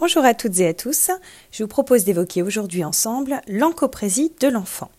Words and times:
Bonjour 0.00 0.24
à 0.24 0.32
toutes 0.32 0.60
et 0.60 0.68
à 0.68 0.74
tous. 0.74 1.10
Je 1.50 1.64
vous 1.64 1.68
propose 1.68 2.04
d'évoquer 2.04 2.44
aujourd'hui 2.44 2.84
ensemble 2.84 3.40
l'encoprésie 3.48 4.32
de 4.40 4.46
l'enfant. 4.46 4.92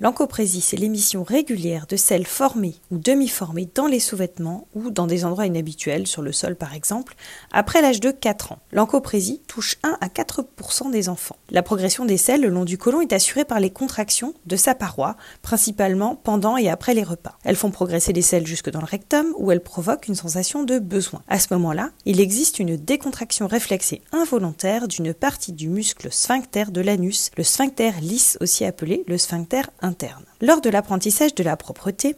L'encoprésie, 0.00 0.60
c'est 0.60 0.76
l'émission 0.76 1.22
régulière 1.22 1.86
de 1.88 1.96
selles 1.96 2.26
formées 2.26 2.76
ou 2.90 2.98
demi-formées 2.98 3.68
dans 3.74 3.86
les 3.86 4.00
sous-vêtements 4.00 4.66
ou 4.74 4.90
dans 4.90 5.06
des 5.06 5.24
endroits 5.24 5.46
inhabituels, 5.46 6.06
sur 6.06 6.22
le 6.22 6.32
sol 6.32 6.56
par 6.56 6.74
exemple, 6.74 7.14
après 7.52 7.82
l'âge 7.82 8.00
de 8.00 8.10
4 8.10 8.52
ans. 8.52 8.58
L'encoprésie 8.72 9.42
touche 9.46 9.76
1 9.82 9.98
à 10.00 10.08
4% 10.08 10.90
des 10.90 11.08
enfants. 11.08 11.36
La 11.50 11.62
progression 11.62 12.04
des 12.04 12.16
selles 12.16 12.40
le 12.40 12.48
long 12.48 12.64
du 12.64 12.78
côlon 12.78 13.00
est 13.00 13.12
assurée 13.12 13.44
par 13.44 13.60
les 13.60 13.70
contractions 13.70 14.34
de 14.46 14.56
sa 14.56 14.74
paroi, 14.74 15.16
principalement 15.42 16.14
pendant 16.14 16.56
et 16.56 16.68
après 16.68 16.94
les 16.94 17.02
repas. 17.02 17.38
Elles 17.44 17.56
font 17.56 17.70
progresser 17.70 18.12
les 18.12 18.22
selles 18.22 18.46
jusque 18.46 18.70
dans 18.70 18.80
le 18.80 18.86
rectum 18.86 19.26
où 19.36 19.50
elles 19.50 19.62
provoquent 19.62 20.08
une 20.08 20.14
sensation 20.14 20.62
de 20.62 20.78
besoin. 20.78 21.22
À 21.28 21.38
ce 21.38 21.52
moment-là, 21.54 21.90
il 22.04 22.20
existe 22.20 22.58
une 22.58 22.76
décontraction 22.76 23.46
réflexée 23.46 24.02
involontaire 24.12 24.88
d'une 24.88 25.14
partie 25.14 25.52
du 25.52 25.68
muscle 25.68 26.08
sphincter 26.10 26.66
de 26.70 26.80
l'anus, 26.80 27.30
le 27.36 27.44
sphincter 27.44 27.92
lisse 28.00 28.38
aussi 28.40 28.64
appelé 28.64 29.04
le 29.06 29.18
sphincter 29.18 29.57
interne. 29.82 30.27
Lors 30.40 30.60
de 30.60 30.70
l'apprentissage 30.70 31.34
de 31.34 31.42
la 31.42 31.56
propreté, 31.56 32.14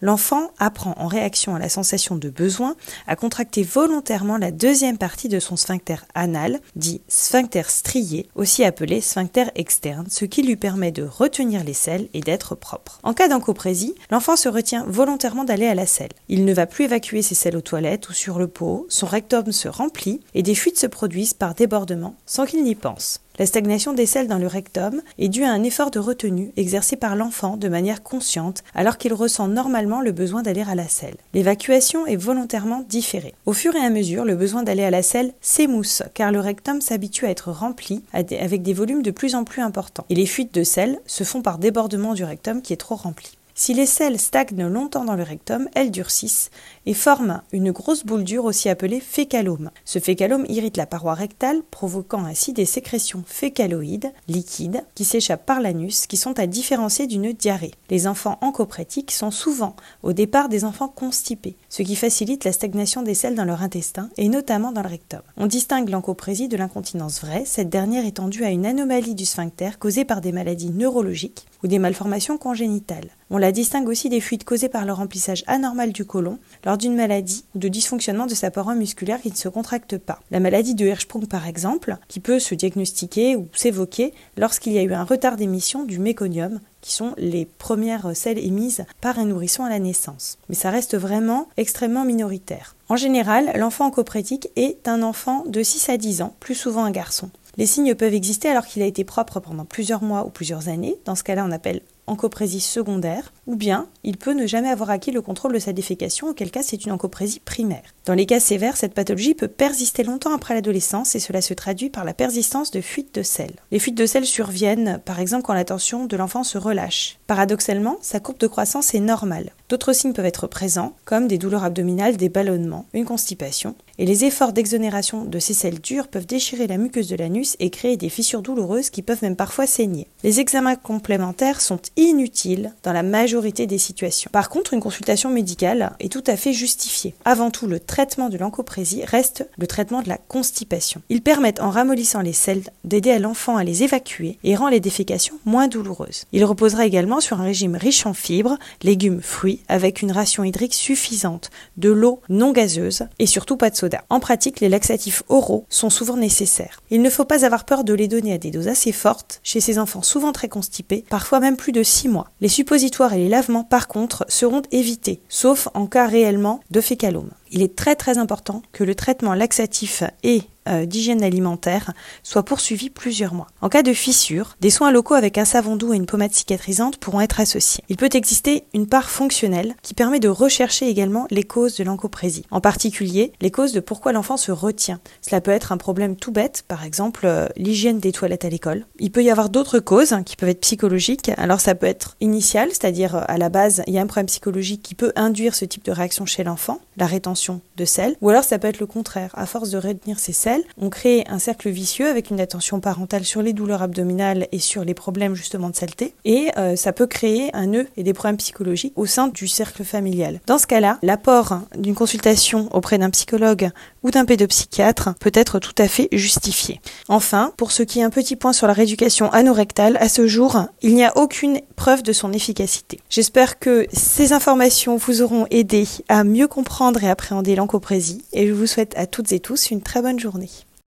l'enfant 0.00 0.52
apprend 0.58 0.94
en 0.96 1.08
réaction 1.08 1.56
à 1.56 1.58
la 1.58 1.68
sensation 1.68 2.14
de 2.14 2.30
besoin 2.30 2.76
à 3.08 3.16
contracter 3.16 3.64
volontairement 3.64 4.36
la 4.36 4.52
deuxième 4.52 4.96
partie 4.96 5.28
de 5.28 5.40
son 5.40 5.56
sphincter 5.56 5.96
anal, 6.14 6.60
dit 6.76 7.00
sphincter 7.08 7.64
strié, 7.68 8.28
aussi 8.36 8.62
appelé 8.62 9.00
sphincter 9.00 9.46
externe, 9.56 10.06
ce 10.08 10.24
qui 10.24 10.42
lui 10.42 10.54
permet 10.54 10.92
de 10.92 11.02
retenir 11.02 11.64
les 11.64 11.74
selles 11.74 12.08
et 12.14 12.20
d'être 12.20 12.54
propre. 12.54 13.00
En 13.02 13.12
cas 13.12 13.26
d'encoprésie, 13.26 13.96
l'enfant 14.08 14.36
se 14.36 14.48
retient 14.48 14.84
volontairement 14.86 15.44
d'aller 15.44 15.66
à 15.66 15.74
la 15.74 15.86
selle. 15.86 16.12
Il 16.28 16.44
ne 16.44 16.54
va 16.54 16.66
plus 16.66 16.84
évacuer 16.84 17.22
ses 17.22 17.34
selles 17.34 17.56
aux 17.56 17.60
toilettes 17.60 18.08
ou 18.08 18.12
sur 18.12 18.38
le 18.38 18.46
pot, 18.46 18.86
son 18.88 19.06
rectum 19.06 19.50
se 19.50 19.66
remplit 19.66 20.20
et 20.34 20.44
des 20.44 20.54
fuites 20.54 20.78
se 20.78 20.86
produisent 20.86 21.34
par 21.34 21.54
débordement 21.54 22.14
sans 22.24 22.46
qu'il 22.46 22.62
n'y 22.62 22.76
pense. 22.76 23.20
La 23.36 23.46
stagnation 23.46 23.94
des 23.94 24.06
selles 24.06 24.28
dans 24.28 24.38
le 24.38 24.46
rectum 24.46 25.02
est 25.18 25.28
due 25.28 25.42
à 25.42 25.50
un 25.50 25.64
effort 25.64 25.90
de 25.90 25.98
retenue 25.98 26.52
exercé 26.56 26.94
par 26.94 27.16
l'enfant 27.16 27.56
de 27.64 27.68
manière 27.68 28.02
consciente 28.02 28.62
alors 28.74 28.98
qu'il 28.98 29.12
ressent 29.14 29.48
normalement 29.48 30.00
le 30.00 30.12
besoin 30.12 30.42
d'aller 30.42 30.62
à 30.62 30.74
la 30.74 30.86
selle. 30.86 31.16
L'évacuation 31.32 32.06
est 32.06 32.16
volontairement 32.16 32.84
différée. 32.88 33.34
Au 33.46 33.52
fur 33.52 33.74
et 33.74 33.84
à 33.84 33.90
mesure, 33.90 34.24
le 34.24 34.36
besoin 34.36 34.62
d'aller 34.62 34.84
à 34.84 34.90
la 34.90 35.02
selle 35.02 35.32
s'émousse 35.40 36.02
car 36.14 36.30
le 36.30 36.40
rectum 36.40 36.80
s'habitue 36.80 37.26
à 37.26 37.30
être 37.30 37.50
rempli 37.50 38.04
avec 38.12 38.62
des 38.62 38.74
volumes 38.74 39.02
de 39.02 39.10
plus 39.10 39.34
en 39.34 39.44
plus 39.44 39.62
importants 39.62 40.06
et 40.10 40.14
les 40.14 40.26
fuites 40.26 40.54
de 40.54 40.62
selles 40.62 41.00
se 41.06 41.24
font 41.24 41.42
par 41.42 41.58
débordement 41.58 42.14
du 42.14 42.24
rectum 42.24 42.62
qui 42.62 42.72
est 42.72 42.76
trop 42.76 42.96
rempli. 42.96 43.38
Si 43.56 43.72
les 43.72 43.86
selles 43.86 44.18
stagnent 44.18 44.66
longtemps 44.66 45.04
dans 45.04 45.14
le 45.14 45.22
rectum, 45.22 45.68
elles 45.76 45.92
durcissent 45.92 46.50
et 46.86 46.92
forment 46.92 47.40
une 47.52 47.70
grosse 47.70 48.04
boule 48.04 48.24
dure 48.24 48.46
aussi 48.46 48.68
appelée 48.68 48.98
fécalome. 48.98 49.70
Ce 49.84 50.00
fécalome 50.00 50.44
irrite 50.48 50.76
la 50.76 50.86
paroi 50.86 51.14
rectale, 51.14 51.62
provoquant 51.70 52.24
ainsi 52.24 52.52
des 52.52 52.64
sécrétions 52.64 53.22
fécaloïdes, 53.24 54.12
liquides, 54.26 54.84
qui 54.96 55.04
s'échappent 55.04 55.46
par 55.46 55.60
l'anus, 55.60 56.08
qui 56.08 56.16
sont 56.16 56.40
à 56.40 56.48
différencier 56.48 57.06
d'une 57.06 57.32
diarrhée. 57.32 57.70
Les 57.90 58.08
enfants 58.08 58.38
encoprétiques 58.40 59.12
sont 59.12 59.30
souvent 59.30 59.76
au 60.02 60.12
départ 60.12 60.48
des 60.48 60.64
enfants 60.64 60.88
constipés, 60.88 61.56
ce 61.68 61.84
qui 61.84 61.94
facilite 61.94 62.42
la 62.42 62.52
stagnation 62.52 63.02
des 63.02 63.14
selles 63.14 63.36
dans 63.36 63.44
leur 63.44 63.62
intestin 63.62 64.10
et 64.16 64.28
notamment 64.28 64.72
dans 64.72 64.82
le 64.82 64.88
rectum. 64.88 65.22
On 65.36 65.46
distingue 65.46 65.90
l'encoprésie 65.90 66.48
de 66.48 66.56
l'incontinence 66.56 67.20
vraie, 67.20 67.44
cette 67.46 67.70
dernière 67.70 68.04
étant 68.04 68.26
due 68.26 68.44
à 68.44 68.50
une 68.50 68.66
anomalie 68.66 69.14
du 69.14 69.26
sphincter 69.26 69.78
causée 69.78 70.04
par 70.04 70.20
des 70.20 70.32
maladies 70.32 70.70
neurologiques 70.70 71.46
ou 71.62 71.68
des 71.68 71.78
malformations 71.78 72.36
congénitales. 72.36 73.10
On 73.30 73.43
la 73.44 73.52
distingue 73.52 73.88
aussi 73.88 74.08
des 74.08 74.22
fuites 74.22 74.44
causées 74.44 74.70
par 74.70 74.86
le 74.86 74.94
remplissage 74.94 75.44
anormal 75.46 75.92
du 75.92 76.06
côlon 76.06 76.38
lors 76.64 76.78
d'une 76.78 76.96
maladie 76.96 77.44
ou 77.54 77.58
de 77.58 77.68
dysfonctionnement 77.68 78.24
de 78.24 78.34
sa 78.34 78.50
paroi 78.50 78.74
musculaire 78.74 79.20
qui 79.20 79.30
ne 79.30 79.36
se 79.36 79.50
contracte 79.50 79.98
pas. 79.98 80.22
La 80.30 80.40
maladie 80.40 80.74
de 80.74 80.86
Hirschsprung 80.86 81.26
par 81.26 81.46
exemple, 81.46 81.98
qui 82.08 82.20
peut 82.20 82.38
se 82.38 82.54
diagnostiquer 82.54 83.36
ou 83.36 83.46
s'évoquer 83.52 84.14
lorsqu'il 84.38 84.72
y 84.72 84.78
a 84.78 84.82
eu 84.82 84.94
un 84.94 85.04
retard 85.04 85.36
d'émission 85.36 85.84
du 85.84 85.98
méconium 85.98 86.58
qui 86.80 86.94
sont 86.94 87.12
les 87.18 87.44
premières 87.44 88.16
selles 88.16 88.38
émises 88.38 88.86
par 89.02 89.18
un 89.18 89.26
nourrisson 89.26 89.62
à 89.62 89.68
la 89.68 89.78
naissance. 89.78 90.38
Mais 90.48 90.54
ça 90.54 90.70
reste 90.70 90.96
vraiment 90.96 91.48
extrêmement 91.58 92.06
minoritaire. 92.06 92.76
En 92.88 92.96
général, 92.96 93.52
l'enfant 93.56 93.90
coprétique 93.90 94.48
est 94.56 94.88
un 94.88 95.02
enfant 95.02 95.44
de 95.46 95.62
6 95.62 95.90
à 95.90 95.98
10 95.98 96.22
ans, 96.22 96.34
plus 96.40 96.54
souvent 96.54 96.84
un 96.84 96.90
garçon. 96.90 97.28
Les 97.58 97.66
signes 97.66 97.94
peuvent 97.94 98.14
exister 98.14 98.48
alors 98.48 98.64
qu'il 98.64 98.80
a 98.80 98.86
été 98.86 99.04
propre 99.04 99.38
pendant 99.38 99.66
plusieurs 99.66 100.02
mois 100.02 100.24
ou 100.24 100.30
plusieurs 100.30 100.68
années. 100.68 100.96
Dans 101.04 101.14
ce 101.14 101.22
cas-là, 101.24 101.44
on 101.46 101.52
appelle 101.52 101.82
encoprésie 102.06 102.60
secondaire, 102.60 103.32
ou 103.46 103.56
bien 103.56 103.88
il 104.02 104.16
peut 104.16 104.32
ne 104.32 104.46
jamais 104.46 104.68
avoir 104.68 104.90
acquis 104.90 105.10
le 105.10 105.22
contrôle 105.22 105.52
de 105.52 105.58
sa 105.58 105.72
défécation, 105.72 106.28
auquel 106.28 106.50
cas 106.50 106.62
c'est 106.62 106.84
une 106.84 106.92
encoprésie 106.92 107.40
primaire. 107.40 107.82
Dans 108.04 108.14
les 108.14 108.26
cas 108.26 108.40
sévères, 108.40 108.76
cette 108.76 108.94
pathologie 108.94 109.34
peut 109.34 109.48
persister 109.48 110.02
longtemps 110.02 110.34
après 110.34 110.54
l'adolescence 110.54 111.14
et 111.14 111.20
cela 111.20 111.40
se 111.40 111.54
traduit 111.54 111.90
par 111.90 112.04
la 112.04 112.14
persistance 112.14 112.70
de 112.70 112.80
fuites 112.80 113.14
de 113.14 113.22
sel. 113.22 113.52
Les 113.70 113.78
fuites 113.78 113.96
de 113.96 114.06
sel 114.06 114.26
surviennent 114.26 115.00
par 115.04 115.20
exemple 115.20 115.44
quand 115.44 115.54
l'attention 115.54 116.06
de 116.06 116.16
l'enfant 116.16 116.44
se 116.44 116.58
relâche. 116.58 117.18
Paradoxalement, 117.26 117.96
sa 118.02 118.20
courbe 118.20 118.38
de 118.38 118.46
croissance 118.46 118.94
est 118.94 119.00
normale. 119.00 119.52
D'autres 119.68 119.94
signes 119.94 120.12
peuvent 120.12 120.26
être 120.26 120.46
présents, 120.46 120.94
comme 121.04 121.26
des 121.26 121.38
douleurs 121.38 121.64
abdominales, 121.64 122.16
des 122.16 122.28
ballonnements, 122.28 122.86
une 122.92 123.06
constipation, 123.06 123.74
et 123.98 124.06
les 124.06 124.24
efforts 124.24 124.52
d'exonération 124.52 125.24
de 125.24 125.38
ces 125.38 125.54
selles 125.54 125.80
dures 125.80 126.08
peuvent 126.08 126.26
déchirer 126.26 126.66
la 126.66 126.76
muqueuse 126.76 127.08
de 127.08 127.16
l'anus 127.16 127.56
et 127.60 127.70
créer 127.70 127.96
des 127.96 128.08
fissures 128.08 128.42
douloureuses 128.42 128.90
qui 128.90 129.02
peuvent 129.02 129.22
même 129.22 129.36
parfois 129.36 129.66
saigner. 129.66 130.06
Les 130.22 130.40
examens 130.40 130.76
complémentaires 130.76 131.60
sont 131.60 131.80
inutiles 131.96 132.72
dans 132.82 132.92
la 132.92 133.02
majorité 133.02 133.66
des 133.66 133.78
situations. 133.78 134.30
Par 134.32 134.48
contre, 134.48 134.74
une 134.74 134.80
consultation 134.80 135.30
médicale 135.30 135.94
est 136.00 136.12
tout 136.12 136.24
à 136.26 136.36
fait 136.36 136.52
justifiée. 136.52 137.14
Avant 137.24 137.50
tout, 137.50 137.66
le 137.66 137.80
traitement 137.80 138.28
de 138.28 138.38
l'encoprésie 138.38 139.04
reste 139.04 139.48
le 139.56 139.66
traitement 139.66 140.02
de 140.02 140.08
la 140.08 140.18
constipation. 140.18 141.02
Ils 141.08 141.22
permettent 141.22 141.60
en 141.60 141.70
ramollissant 141.70 142.20
les 142.20 142.32
selles 142.32 142.64
d'aider 142.84 143.10
à 143.10 143.18
l'enfant 143.18 143.56
à 143.56 143.64
les 143.64 143.82
évacuer 143.82 144.38
et 144.44 144.56
rend 144.56 144.68
les 144.68 144.80
défécations 144.80 145.38
moins 145.44 145.68
douloureuses. 145.68 146.24
Il 146.32 146.44
reposera 146.44 146.86
également 146.86 147.20
sur 147.20 147.40
un 147.40 147.44
régime 147.44 147.76
riche 147.76 148.06
en 148.06 148.14
fibres, 148.14 148.58
légumes, 148.82 149.22
fruits, 149.22 149.60
avec 149.68 150.02
une 150.02 150.12
ration 150.12 150.44
hydrique 150.44 150.74
suffisante, 150.74 151.50
de 151.76 151.90
l'eau 151.90 152.20
non 152.28 152.52
gazeuse 152.52 153.06
et 153.18 153.26
surtout 153.26 153.56
pas 153.56 153.70
de 153.70 153.76
soda. 153.76 154.04
En 154.10 154.20
pratique, 154.20 154.60
les 154.60 154.68
laxatifs 154.68 155.22
oraux 155.28 155.64
sont 155.68 155.90
souvent 155.90 156.16
nécessaires. 156.16 156.80
Il 156.90 157.02
ne 157.02 157.10
faut 157.10 157.24
pas 157.24 157.44
avoir 157.44 157.64
peur 157.64 157.84
de 157.84 157.94
les 157.94 158.08
donner 158.08 158.32
à 158.32 158.38
des 158.38 158.50
doses 158.50 158.68
assez 158.68 158.92
fortes 158.92 159.40
chez 159.42 159.60
ces 159.60 159.78
enfants 159.78 160.02
souvent 160.02 160.32
très 160.32 160.48
constipés, 160.48 161.04
parfois 161.08 161.40
même 161.40 161.56
plus 161.56 161.72
de 161.72 161.83
6 161.84 162.08
mois. 162.08 162.30
Les 162.40 162.48
suppositoires 162.48 163.12
et 163.12 163.18
les 163.18 163.28
lavements, 163.28 163.64
par 163.64 163.88
contre, 163.88 164.24
seront 164.28 164.62
évités, 164.72 165.20
sauf 165.28 165.68
en 165.74 165.86
cas 165.86 166.06
réellement 166.06 166.60
de 166.70 166.80
fécalome. 166.80 167.30
Il 167.54 167.62
est 167.62 167.76
très 167.76 167.94
très 167.94 168.18
important 168.18 168.62
que 168.72 168.82
le 168.82 168.96
traitement 168.96 169.32
laxatif 169.32 170.02
et 170.24 170.42
euh, 170.66 170.86
d'hygiène 170.86 171.22
alimentaire 171.22 171.92
soit 172.22 172.42
poursuivi 172.42 172.88
plusieurs 172.88 173.34
mois. 173.34 173.48
En 173.60 173.68
cas 173.68 173.82
de 173.82 173.92
fissure, 173.92 174.56
des 174.60 174.70
soins 174.70 174.90
locaux 174.90 175.12
avec 175.12 175.36
un 175.36 175.44
savon 175.44 175.76
doux 175.76 175.92
et 175.92 175.96
une 175.96 176.06
pommade 176.06 176.32
cicatrisante 176.32 176.96
pourront 176.96 177.20
être 177.20 177.38
associés. 177.38 177.84
Il 177.90 177.96
peut 177.96 178.08
exister 178.12 178.64
une 178.72 178.86
part 178.86 179.10
fonctionnelle 179.10 179.74
qui 179.82 179.92
permet 179.92 180.20
de 180.20 180.28
rechercher 180.28 180.88
également 180.88 181.26
les 181.30 181.42
causes 181.42 181.76
de 181.76 181.84
l'encoprésie, 181.84 182.46
en 182.50 182.62
particulier 182.62 183.32
les 183.42 183.50
causes 183.50 183.72
de 183.72 183.80
pourquoi 183.80 184.12
l'enfant 184.12 184.38
se 184.38 184.52
retient. 184.52 185.00
Cela 185.20 185.42
peut 185.42 185.50
être 185.50 185.70
un 185.70 185.76
problème 185.76 186.16
tout 186.16 186.32
bête, 186.32 186.64
par 186.66 186.82
exemple 186.82 187.26
euh, 187.26 187.46
l'hygiène 187.56 187.98
des 188.00 188.12
toilettes 188.12 188.46
à 188.46 188.48
l'école. 188.48 188.86
Il 188.98 189.12
peut 189.12 189.22
y 189.22 189.30
avoir 189.30 189.50
d'autres 189.50 189.80
causes 189.80 190.16
qui 190.24 190.36
peuvent 190.36 190.48
être 190.48 190.60
psychologiques. 190.60 191.30
Alors 191.36 191.60
ça 191.60 191.74
peut 191.74 191.86
être 191.86 192.16
initial, 192.22 192.70
c'est-à-dire 192.70 193.16
euh, 193.16 193.22
à 193.28 193.36
la 193.36 193.50
base 193.50 193.82
il 193.86 193.92
y 193.92 193.98
a 193.98 194.00
un 194.00 194.06
problème 194.06 194.26
psychologique 194.26 194.82
qui 194.82 194.94
peut 194.94 195.12
induire 195.14 195.54
ce 195.54 195.66
type 195.66 195.84
de 195.84 195.92
réaction 195.92 196.24
chez 196.24 196.42
l'enfant, 196.42 196.80
la 196.96 197.06
rétention 197.06 197.43
de 197.76 197.84
sel, 197.84 198.16
ou 198.20 198.30
alors 198.30 198.44
ça 198.44 198.58
peut 198.58 198.68
être 198.68 198.80
le 198.80 198.86
contraire. 198.86 199.30
À 199.34 199.46
force 199.46 199.70
de 199.70 199.78
retenir 199.78 200.18
ces 200.18 200.32
sels, 200.32 200.62
on 200.80 200.90
crée 200.90 201.24
un 201.28 201.38
cercle 201.38 201.70
vicieux 201.70 202.08
avec 202.08 202.30
une 202.30 202.40
attention 202.40 202.80
parentale 202.80 203.24
sur 203.24 203.42
les 203.42 203.52
douleurs 203.52 203.82
abdominales 203.82 204.46
et 204.52 204.58
sur 204.58 204.84
les 204.84 204.94
problèmes 204.94 205.34
justement 205.34 205.70
de 205.70 205.76
saleté, 205.76 206.14
et 206.24 206.48
euh, 206.56 206.76
ça 206.76 206.92
peut 206.92 207.06
créer 207.06 207.50
un 207.54 207.66
nœud 207.66 207.86
et 207.96 208.02
des 208.02 208.12
problèmes 208.12 208.36
psychologiques 208.36 208.92
au 208.96 209.06
sein 209.06 209.28
du 209.28 209.48
cercle 209.48 209.84
familial. 209.84 210.40
Dans 210.46 210.58
ce 210.58 210.66
cas-là, 210.66 210.98
l'apport 211.02 211.60
d'une 211.76 211.94
consultation 211.94 212.68
auprès 212.72 212.98
d'un 212.98 213.10
psychologue 213.10 213.70
ou 214.02 214.10
d'un 214.10 214.24
pédopsychiatre 214.24 215.14
peut 215.18 215.32
être 215.34 215.58
tout 215.58 215.74
à 215.78 215.88
fait 215.88 216.08
justifié. 216.12 216.80
Enfin, 217.08 217.52
pour 217.56 217.72
ce 217.72 217.82
qui 217.82 218.00
est 218.00 218.04
un 218.04 218.10
petit 218.10 218.36
point 218.36 218.52
sur 218.52 218.66
la 218.66 218.72
rééducation 218.72 219.30
anorectale, 219.32 219.96
à 220.00 220.08
ce 220.08 220.26
jour, 220.26 220.66
il 220.82 220.94
n'y 220.94 221.04
a 221.04 221.16
aucune 221.16 221.60
preuve 221.76 222.02
de 222.02 222.12
son 222.12 222.32
efficacité. 222.32 223.00
J'espère 223.10 223.58
que 223.58 223.86
ces 223.92 224.32
informations 224.32 224.96
vous 224.96 225.22
auront 225.22 225.46
aidé 225.50 225.86
à 226.08 226.24
mieux 226.24 226.48
comprendre 226.48 227.02
et 227.02 227.10
appréhender 227.10 227.33
l'encoprésie 227.54 228.24
et 228.32 228.46
je 228.46 228.52
vous 228.52 228.66
souhaite 228.66 228.96
à 228.96 229.06
toutes 229.06 229.32
et 229.32 229.40
tous 229.40 229.70
une 229.70 229.82
très 229.82 230.02
bonne 230.02 230.20
journée. 230.20 230.50